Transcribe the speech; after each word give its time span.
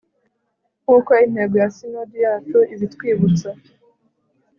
nk'uko 0.83 1.11
intego 1.25 1.55
ya 1.61 1.69
sinodi 1.75 2.17
yacu 2.25 2.57
ibitwibutsa 2.73 3.49